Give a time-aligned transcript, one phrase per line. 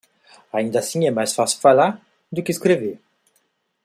[0.51, 2.01] ainda assim é mais fácil falar,
[2.31, 2.99] do que escrever.